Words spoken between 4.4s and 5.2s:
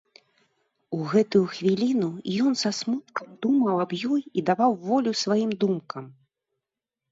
даваў волю